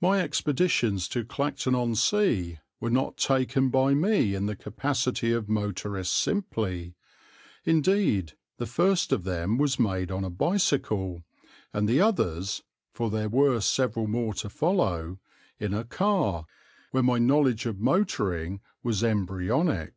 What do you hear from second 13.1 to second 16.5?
were several more to follow, in a car,